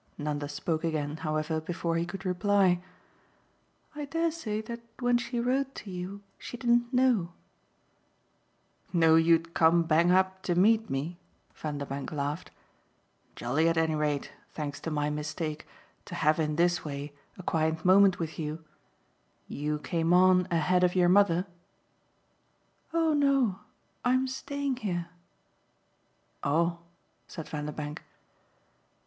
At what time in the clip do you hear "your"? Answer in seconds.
20.95-21.09